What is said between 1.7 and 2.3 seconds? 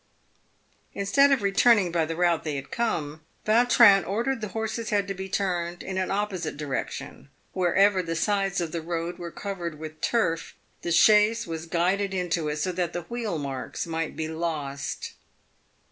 by the